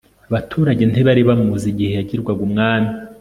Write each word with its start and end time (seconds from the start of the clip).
abaturage 0.29 0.83
ntibari 0.87 1.21
bamuzi 1.29 1.67
igihe 1.73 1.91
yagirwaga 1.93 2.41
umwami 2.47 2.89